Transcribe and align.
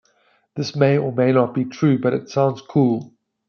This 0.55 0.75
may 0.75 0.97
or 0.97 1.11
may 1.11 1.31
not 1.31 1.53
be 1.53 1.63
true, 1.63 1.99
but 1.99 2.11
it 2.15 2.27
sounds 2.27 2.59
cool! 2.63 3.13